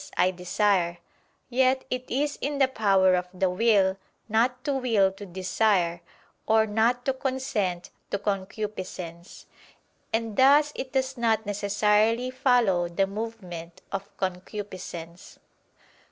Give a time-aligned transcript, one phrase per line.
[0.17, 0.97] I desire";
[1.47, 6.01] yet it is in the power of the will not to will to desire
[6.47, 9.45] or not to consent to concupiscence.
[10.11, 15.37] And thus it does not necessarily follow the movement of concupiscence.